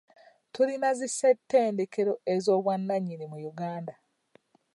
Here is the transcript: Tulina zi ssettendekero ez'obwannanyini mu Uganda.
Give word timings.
Tulina 0.53 0.89
zi 0.97 1.07
ssettendekero 1.11 2.13
ez'obwannanyini 2.33 3.25
mu 3.31 3.37
Uganda. 3.51 3.93